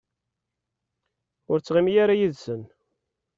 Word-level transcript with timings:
Ur 1.51 1.57
ttɣimi 1.59 1.93
ara 2.03 2.19
yid-sen. 2.19 2.61